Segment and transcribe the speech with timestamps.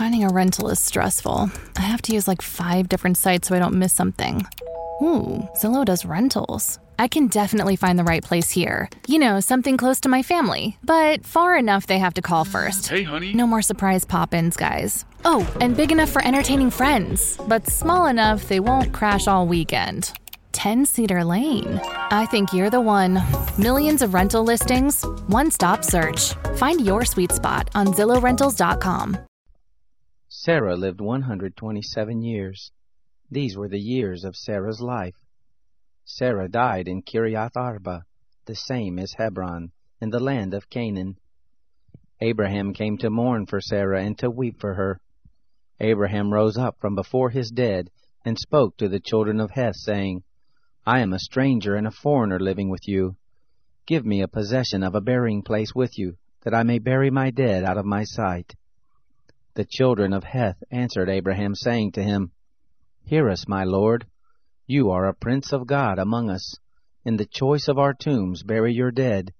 [0.00, 1.50] Finding a rental is stressful.
[1.76, 4.46] I have to use like five different sites so I don't miss something.
[5.02, 6.78] Ooh, Zillow does rentals.
[6.98, 8.88] I can definitely find the right place here.
[9.08, 12.88] You know, something close to my family, but far enough they have to call first.
[12.88, 13.34] Hey, honey.
[13.34, 15.04] No more surprise pop ins, guys.
[15.26, 20.14] Oh, and big enough for entertaining friends, but small enough they won't crash all weekend.
[20.52, 21.78] 10 Cedar Lane.
[22.10, 23.22] I think you're the one.
[23.58, 26.32] Millions of rental listings, one stop search.
[26.56, 29.26] Find your sweet spot on ZillowRentals.com.
[30.42, 32.72] Sarah lived 127 years.
[33.30, 35.26] These were the years of Sarah's life.
[36.06, 38.04] Sarah died in Kiriath Arba,
[38.46, 41.18] the same as Hebron, in the land of Canaan.
[42.22, 45.02] Abraham came to mourn for Sarah and to weep for her.
[45.78, 47.90] Abraham rose up from before his dead
[48.24, 50.22] and spoke to the children of Heth, saying,
[50.86, 53.14] I am a stranger and a foreigner living with you.
[53.84, 57.28] Give me a possession of a burying place with you, that I may bury my
[57.30, 58.54] dead out of my sight.
[59.54, 62.30] The children of Heth answered Abraham, saying to him,
[63.02, 64.06] Hear us, my lord.
[64.66, 66.54] You are a prince of God among us.
[67.04, 69.34] In the choice of our tombs bury your dead.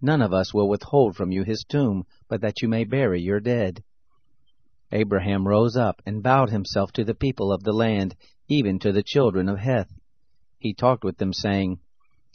[0.00, 3.40] None of us will withhold from you his tomb, but that you may bury your
[3.40, 3.84] dead.
[4.92, 8.16] Abraham rose up and bowed himself to the people of the land,
[8.48, 9.92] even to the children of Heth.
[10.58, 11.80] He talked with them, saying,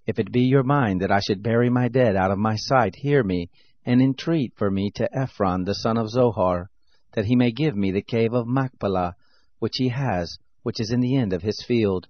[0.05, 2.97] If it be your mind that I should bury my dead out of my sight,
[2.97, 3.49] hear me,
[3.83, 6.69] and entreat for me to Ephron the son of Zohar,
[7.15, 9.15] that he may give me the cave of Machpelah,
[9.59, 12.07] which he has, which is in the end of his field.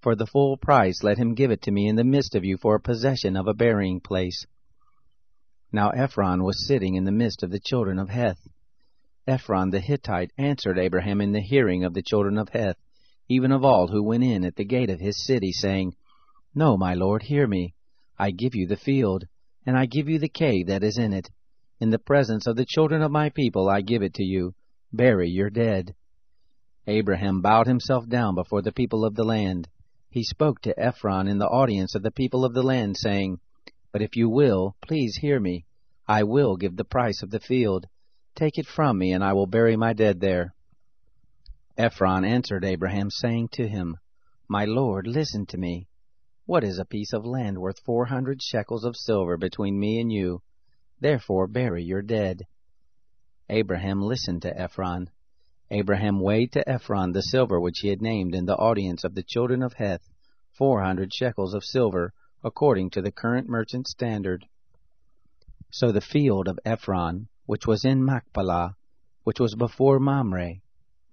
[0.00, 2.56] For the full price let him give it to me in the midst of you
[2.56, 4.44] for a possession of a burying place.
[5.70, 8.48] Now Ephron was sitting in the midst of the children of Heth.
[9.28, 12.78] Ephron the Hittite answered Abraham in the hearing of the children of Heth,
[13.28, 15.94] even of all who went in at the gate of his city, saying,
[16.52, 17.74] No, my lord, hear me.
[18.18, 19.24] I give you the field,
[19.64, 21.30] and I give you the cave that is in it.
[21.82, 24.54] In the presence of the children of my people I give it to you.
[24.92, 25.96] Bury your dead.
[26.86, 29.68] Abraham bowed himself down before the people of the land.
[30.08, 33.40] He spoke to Ephron in the audience of the people of the land, saying,
[33.90, 35.66] But if you will, please hear me.
[36.06, 37.88] I will give the price of the field.
[38.36, 40.54] Take it from me, and I will bury my dead there.
[41.76, 43.96] Ephron answered Abraham, saying to him,
[44.46, 45.88] My lord, listen to me.
[46.46, 50.12] What is a piece of land worth four hundred shekels of silver between me and
[50.12, 50.42] you?
[51.02, 52.46] Therefore bury your dead.
[53.48, 55.10] Abraham listened to Ephron.
[55.68, 59.24] Abraham weighed to Ephron the silver which he had named in the audience of the
[59.24, 60.08] children of Heth,
[60.52, 62.12] four hundred shekels of silver,
[62.44, 64.46] according to the current merchant standard.
[65.72, 68.76] So the field of Ephron, which was in Machpelah,
[69.24, 70.60] which was before Mamre,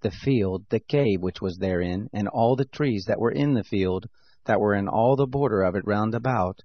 [0.02, 3.64] the field, the cave which was therein, and all the trees that were in the
[3.64, 4.08] field,
[4.44, 6.60] that were in all the border of it round about,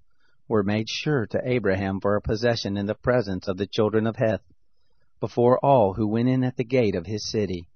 [0.47, 4.15] were made sure to Abraham for a possession in the presence of the children of
[4.15, 4.43] Heth,
[5.19, 7.67] before all who went in at the gate of his city.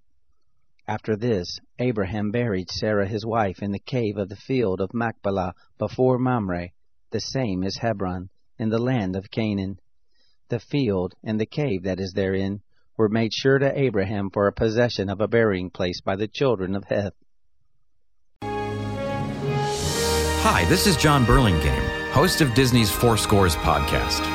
[0.87, 5.53] After this, Abraham buried Sarah his wife in the cave of the field of Machpelah
[5.77, 6.69] before Mamre,
[7.11, 9.79] the same as Hebron, in the land of Canaan.
[10.49, 12.61] The field and the cave that is therein
[12.97, 16.75] were made sure to Abraham for a possession of a burying place by the children
[16.75, 17.13] of Heth.
[20.41, 24.25] Hi, this is Jon Burlingame, host of Disney's For Scores podcast.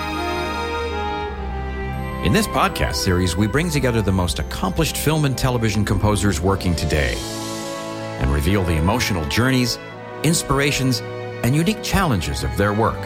[2.24, 6.74] In this podcast series, we bring together the most accomplished film and television composers working
[6.76, 7.16] today
[8.20, 9.78] and reveal the emotional journeys,
[10.22, 11.00] inspirations,
[11.42, 13.00] and unique challenges of their work.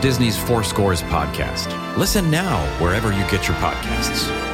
[0.00, 1.96] Disney's For Scores podcast.
[1.96, 4.51] Listen now wherever you get your podcasts.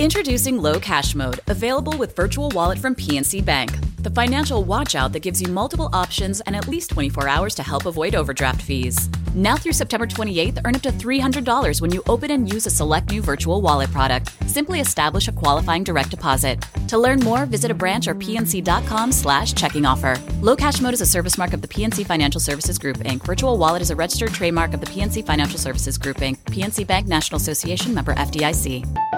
[0.00, 5.22] Introducing Low Cash Mode, available with Virtual Wallet from PNC Bank, the financial watchout that
[5.22, 9.08] gives you multiple options and at least 24 hours to help avoid overdraft fees.
[9.34, 13.10] Now through September 28th, earn up to $300 when you open and use a select
[13.10, 14.30] new Virtual Wallet product.
[14.48, 16.64] Simply establish a qualifying direct deposit.
[16.86, 20.14] To learn more, visit a branch or pnc.com slash checking offer.
[20.40, 23.26] Low Cash Mode is a service mark of the PNC Financial Services Group, Inc.
[23.26, 26.36] Virtual Wallet is a registered trademark of the PNC Financial Services Group, Inc.
[26.44, 29.17] PNC Bank National Association member FDIC.